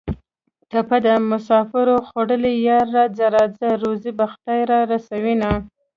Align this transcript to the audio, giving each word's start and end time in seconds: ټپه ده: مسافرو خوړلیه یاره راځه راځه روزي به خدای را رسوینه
ټپه 0.69 0.97
ده: 1.05 1.13
مسافرو 1.31 1.95
خوړلیه 2.07 2.61
یاره 2.67 2.87
راځه 2.97 3.25
راځه 3.35 3.67
روزي 3.83 4.11
به 4.17 4.25
خدای 4.33 4.61
را 4.71 4.79
رسوینه 4.91 5.51